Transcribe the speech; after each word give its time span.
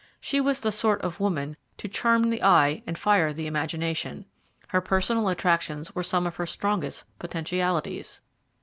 She 0.19 0.41
was 0.41 0.61
the 0.61 0.71
sort 0.71 0.99
of 1.03 1.19
woman 1.19 1.57
to 1.77 1.87
charm 1.87 2.31
the 2.31 2.41
eye 2.41 2.81
and 2.87 2.97
fire 2.97 3.31
the 3.31 3.45
imagination. 3.45 4.25
Her 4.69 4.81
personal 4.81 5.27
attractions 5.29 5.93
were 5.93 6.01
some 6.01 6.25
of 6.25 6.37
her 6.37 6.47
strongest 6.47 7.05
potentialities. 7.19 8.19